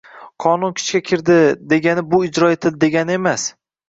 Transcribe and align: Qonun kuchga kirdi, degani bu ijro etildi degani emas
Qonun 0.43 0.71
kuchga 0.77 1.01
kirdi, 1.09 1.35
degani 1.73 2.03
bu 2.13 2.21
ijro 2.31 2.49
etildi 2.55 2.81
degani 2.85 3.15
emas 3.19 3.45